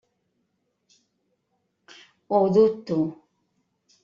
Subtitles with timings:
[2.31, 2.97] Ho dubto.